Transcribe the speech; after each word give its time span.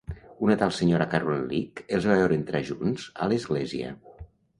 Una 0.45 0.53
tal 0.59 0.71
senyora 0.77 1.05
Caroline 1.11 1.49
Leak 1.51 1.83
els 1.97 2.07
va 2.11 2.15
veure 2.21 2.39
entrar 2.39 2.61
junts 2.71 3.05
a 3.27 3.29
l'església. 3.35 3.93